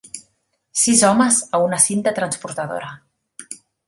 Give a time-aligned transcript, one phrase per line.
[0.83, 2.89] Sis homes a una cinta transportadora.